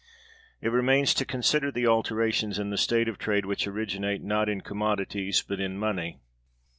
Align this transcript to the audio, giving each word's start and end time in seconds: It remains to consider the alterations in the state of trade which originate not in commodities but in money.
It 0.61 0.69
remains 0.69 1.13
to 1.13 1.25
consider 1.25 1.71
the 1.71 1.85
alterations 1.85 2.57
in 2.57 2.71
the 2.71 2.77
state 2.79 3.07
of 3.07 3.19
trade 3.19 3.45
which 3.45 3.67
originate 3.67 4.23
not 4.23 4.49
in 4.49 4.61
commodities 4.61 5.43
but 5.47 5.59
in 5.59 5.77
money. 5.77 6.17